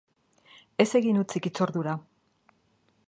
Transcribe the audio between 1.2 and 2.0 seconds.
hutsik hitzordura!